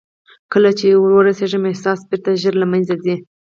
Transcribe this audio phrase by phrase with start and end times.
[0.51, 3.15] کله چې ور رسېږم احساس بېرته ژر له منځه ځي.